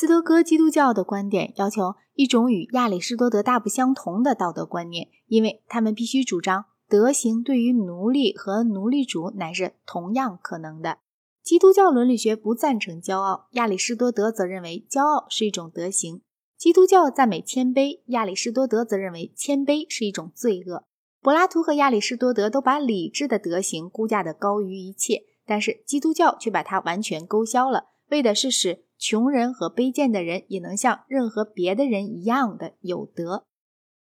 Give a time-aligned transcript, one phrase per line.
[0.00, 10.98] 斯多哥基督教的观点要求一种与亚里士多德大不相同的道德观念，因为他们必须主张德行对于奴隶和奴隶主乃是同样可能的。
[11.42, 16.22] 基督教伦理学不赞成骄傲，亚里士多德则认为骄傲是一种德行。
[16.56, 20.84] 基督教赞美谦卑，亚里士多德则认为谦卑是一种罪恶。
[21.20, 33.44] 柏拉图和亚里士多德都把理智的德行估价的高于一切，但是基督教却把它完全勾销了，为的是使穷人和卑贱的人也能像任何别的人一样的有德。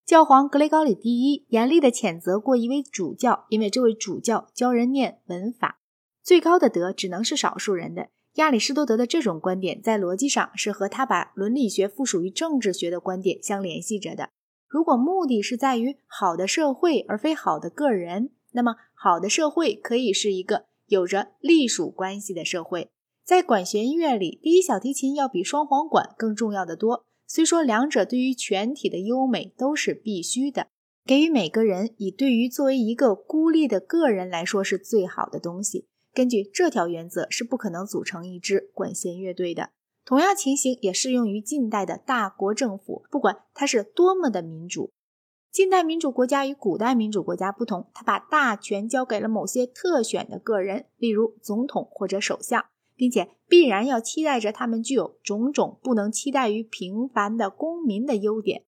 [0.04, 5.80] 教皇格雷高里第一严厉地谴责过一位主教，因为这位主教教人念文法。
[6.22, 8.08] 最高的德只能是少数人的。
[8.34, 14.30] 亚里士多德的这种观点在逻辑上是和他把伦理学附属于政治学的观点相联系着的。
[14.66, 22.90] 如果目的是在于好的社会而非好的个人，那么好的社会可以是一个有着隶属关系的社会。
[23.24, 27.06] 在管弦乐里，第一小提琴要比双簧管更重要的多。
[27.26, 30.66] 虽说两者对于全体的优美都是必须的，
[31.06, 35.88] 给予每个人以对于作为一个孤立的个人来说是最好的东西。
[36.12, 39.70] 根据这条原则，是不可能组成一支管弦乐队的。
[40.04, 44.92] 同样情形也适用于近代的大国政府，不管它是多么的民主。
[45.50, 52.66] 近代民主国家与古代民主国家不同，它把大权交给了某些特选的个人，例如总统或者首相，
[52.96, 58.64] 并且必然要期待着他们具有种种不能期待于平凡的公民的优点。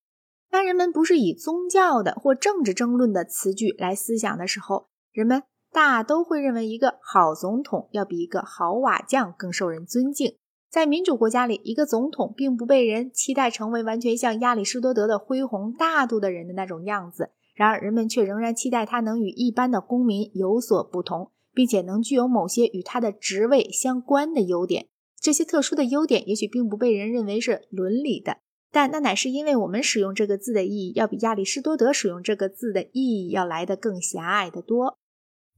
[0.51, 5.43] 当人们不是以宗教的或政治争论的词句来思想的时候，人们。
[5.73, 10.37] 大都会认为一个好总统要比一个好瓦匠更受人尊敬。
[10.71, 17.33] 在民主国家里，一个总统并不被人期待成为完全像亚里士多德的恢宏大度的人的那种样子。
[17.55, 24.89] 然而，人们却仍然期待他能与一般的公民有所不同，并且能具有某些与他的职位相关的优点。
[25.19, 28.37] 这些特殊的优点也许并不被人认为是伦理的，
[28.71, 34.99] 但那乃是因为我们使用这个字的意义要比亚里士多德使用这个字的意义要来得更狭隘得多。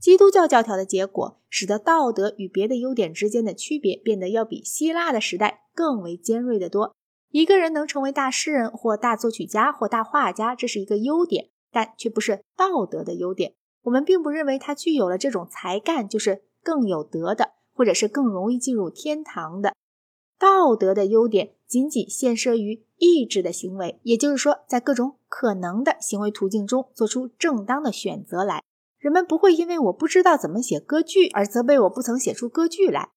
[0.01, 6.95] 基督教教条的结果，使得道德与别的优点之间的区别变得要比希腊的时代更为尖锐得多。
[7.31, 13.55] 一个人能成为大诗人或大作曲家或大画家，这是一个优点，但却不是道德的优点。
[13.89, 19.73] 我们并不认为他具有了这种才干就是更有德的，或者是更容易进入天堂的。
[20.39, 28.63] 道德的优点仅仅限设于意志的行为，也就是说，在各种可能的行为途径中做出正当的选择来。
[28.99, 33.11] 人们不会因为我不知道怎么写歌剧而责备我不曾写出歌剧来。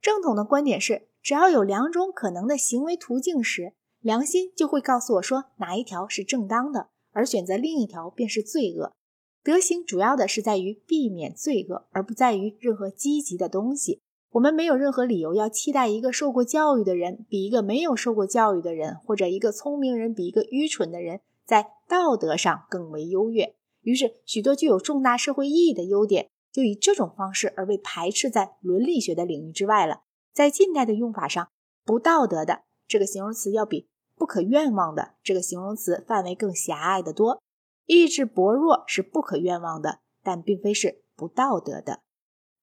[0.00, 8.92] 正统的观点是，只要有两种可能的行为途径时，良心就会告诉我说哪一条是正当的，而选择另一条便是罪恶。
[9.44, 14.00] 德行主要的是在于避免罪恶，而不在于任何积极的东西。
[14.30, 23.54] 我们没有任何理由要期待一个受过教育的人比一个没有受过教育的人，或者一个聪明人比一个愚蠢的人在道德上更为优越。
[23.82, 30.02] 于是，许多具有重大社会意义的优点，就以这种方式而被排斥在伦理学的领域之外了。
[30.32, 31.48] 在近代的用法上
[31.84, 37.42] ，“不道德的”这个形容词要比“不可愿望的”这个形容词范围更狭隘得多。
[37.94, 42.00] 意志薄弱是不可愿望的，但并非是不道德的。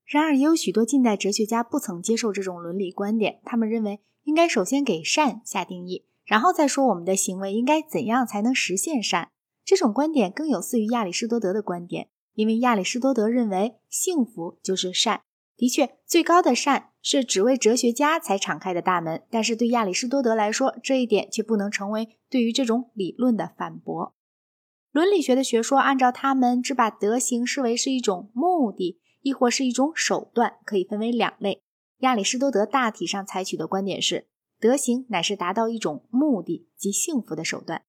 [0.06, 3.40] 然而，也有许多近代哲学家不曾接受这种伦理观点。
[3.44, 9.30] 他们认为，应该首先给善下定义，然后再说我们的行为应该怎样才能实现善。
[9.64, 15.22] 这种观点更有似于亚里士多德的观点，因为亚里士多德认为幸福就是善。
[15.56, 24.16] 的确，最高的善是只为哲学家才敞开的大门，但是对亚里士多德来说，这一点却不能成为对于这种理论的反驳。
[25.00, 31.64] 伦理学的学说按照他们只把德行视为是一种目的，亦或是一种手段，可以分为两类。
[32.00, 34.28] 亚里士多德大体上采取的观点是，
[34.60, 37.84] 德行乃是达到一种目的及幸福的手段。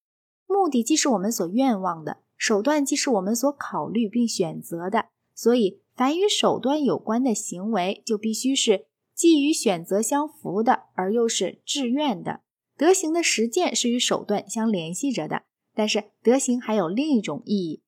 [0.46, 12.42] 目的既是我们所愿望的，手段既是我们所考虑并选择的，所以凡与手段有关的行为，就必须是既与选择相符的，而又是志愿的。
[12.76, 15.42] 德行的实践是与手段相联系着的，
[15.80, 17.82] 但是德行还有另一种意义，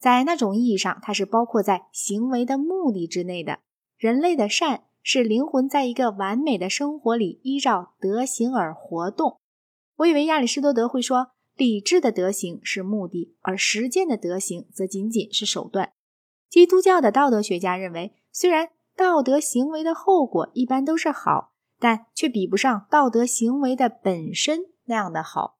[0.00, 3.60] 在那种意义上，它是包括在行为的目的之内的。
[3.96, 9.38] 人类的善是灵魂在一个完美的生活里依照德行而活动。
[9.98, 11.28] 我以为亚里士多德会说。
[11.54, 15.92] 理智的德行是目的，而实践的德行则仅仅是手段。
[16.50, 25.55] 基督教的道德学家认为，虽然道德行为的后果一般都是好，但却比不上道德行为的本身那样的好。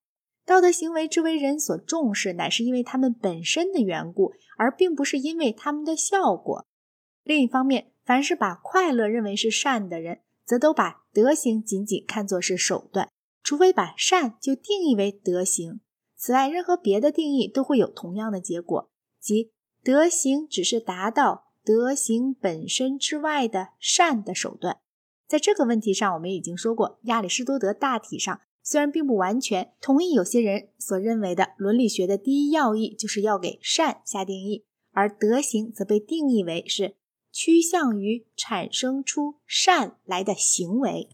[0.46, 6.64] 道德行为之为人所重视，乃是因为他们本身的缘故，而并不是因为他们的效果。
[7.24, 13.10] 另一方面，凡是把快乐认为是善的人，则都把德行仅仅看作是手段。
[13.42, 15.80] 除非把善就定义为德行。
[16.16, 18.90] 此外，任何别的定义都会有同样的结果，
[19.20, 19.52] 即
[19.82, 24.78] 德行只是达到德行本身之外的善的手段。
[25.26, 36.96] 在这个问题上，我们已经说过，亚里士多德大体上虽然并不完全同意有些人所认为的伦理学的第一要义就是要给善下定义，而德行则被定义为是
[37.30, 41.10] 趋向于产生出善来的行为。